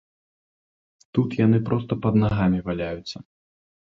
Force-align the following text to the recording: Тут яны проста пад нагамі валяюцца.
Тут 1.17 1.29
яны 1.45 1.59
проста 1.67 1.99
пад 2.05 2.17
нагамі 2.23 2.59
валяюцца. 2.69 3.17